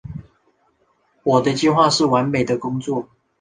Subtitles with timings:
[1.21, 3.07] 我的计划是完美的工作。